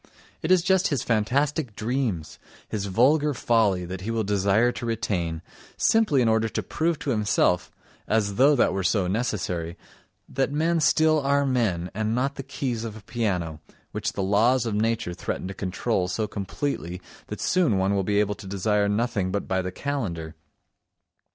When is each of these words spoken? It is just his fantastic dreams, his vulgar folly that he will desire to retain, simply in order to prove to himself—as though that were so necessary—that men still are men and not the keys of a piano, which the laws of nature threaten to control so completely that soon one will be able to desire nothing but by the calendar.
It 0.41 0.49
is 0.51 0.63
just 0.63 0.87
his 0.87 1.03
fantastic 1.03 1.75
dreams, 1.75 2.39
his 2.67 2.87
vulgar 2.87 3.35
folly 3.35 3.85
that 3.85 4.01
he 4.01 4.09
will 4.09 4.23
desire 4.23 4.71
to 4.71 4.85
retain, 4.87 5.43
simply 5.77 6.23
in 6.23 6.27
order 6.27 6.49
to 6.49 6.63
prove 6.63 6.97
to 6.97 7.11
himself—as 7.11 8.33
though 8.33 8.55
that 8.55 8.73
were 8.73 8.81
so 8.81 9.05
necessary—that 9.05 10.51
men 10.51 10.79
still 10.79 11.19
are 11.19 11.45
men 11.45 11.91
and 11.93 12.15
not 12.15 12.33
the 12.33 12.41
keys 12.41 12.83
of 12.83 12.97
a 12.97 13.03
piano, 13.03 13.59
which 13.91 14.13
the 14.13 14.23
laws 14.23 14.65
of 14.65 14.73
nature 14.73 15.13
threaten 15.13 15.47
to 15.47 15.53
control 15.53 16.07
so 16.07 16.27
completely 16.27 16.99
that 17.27 17.39
soon 17.39 17.77
one 17.77 17.93
will 17.93 18.01
be 18.03 18.19
able 18.19 18.33
to 18.33 18.47
desire 18.47 18.89
nothing 18.89 19.31
but 19.31 19.47
by 19.47 19.61
the 19.61 19.71
calendar. 19.71 20.33